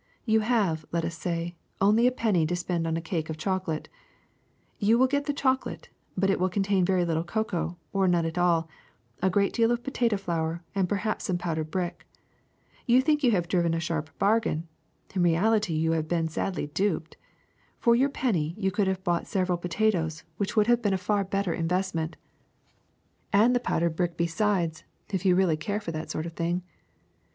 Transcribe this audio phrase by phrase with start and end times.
[0.25, 3.69] You have, let us say, only a penny to spend on a cake of choco
[3.73, 3.89] late;
[4.79, 8.35] you will get the chocolate, but it will contain very little cocoa, or none at
[8.39, 8.67] all,
[9.21, 12.07] a great deal of potato flour, and perhaps some powdered brick.
[12.87, 14.67] You think you have driven a sharp bargain;
[15.13, 17.15] in reality you have been sadly duped.
[17.77, 21.23] For your penny you could have bought several potatoes, which would have been a far
[21.23, 22.15] better investment,
[23.31, 24.73] and the powdered brick be CHOCOLATE 197
[25.07, 26.63] sides, if you really care for that sort of thing.